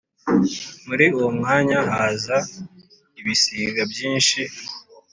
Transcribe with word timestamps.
Muri 0.87 1.05
uwo 1.17 1.29
mwanya 1.37 1.79
haza 1.91 2.37
ibisiga 3.19 3.81
byinshi; 3.91 4.41